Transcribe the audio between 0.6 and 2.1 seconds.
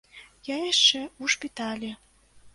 яшчэ ў шпіталі.